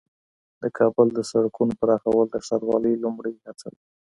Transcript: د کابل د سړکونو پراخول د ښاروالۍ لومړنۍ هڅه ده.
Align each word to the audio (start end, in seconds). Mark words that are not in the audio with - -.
د 0.61 0.63
کابل 0.77 1.07
د 1.13 1.19
سړکونو 1.31 1.73
پراخول 1.79 2.27
د 2.31 2.35
ښاروالۍ 2.45 2.93
لومړنۍ 3.03 3.35
هڅه 3.45 3.67
ده. 3.73 3.81